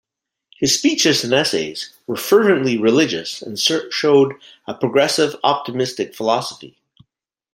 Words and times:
His 0.57 0.73
speeches 0.75 1.23
and 1.23 1.31
essays 1.31 1.93
were 2.07 2.15
fervently 2.15 2.75
religious 2.75 3.39
and 3.39 3.59
showed 3.59 4.33
a 4.65 4.73
progressive, 4.73 5.35
optimistic 5.43 6.15
philosophy. 6.15 6.79